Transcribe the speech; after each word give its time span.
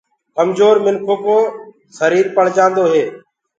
ڪمجور 0.35 0.75
منکُو 0.85 1.15
ڪو 1.25 1.37
جسم 1.95 2.25
پݪ 2.35 2.45
جآندو 2.55 2.83
هي۔ 2.91 3.03